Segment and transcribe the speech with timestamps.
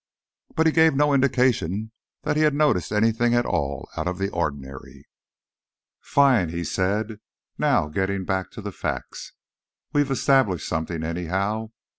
[0.55, 1.91] But he gave no indication
[2.23, 5.05] that he had noticed anything at all out of the ordinary.
[5.99, 7.19] "Fine," he said.
[7.59, 9.33] "Now, getting on back to the facts,
[9.93, 11.69] we've established something, anyhow.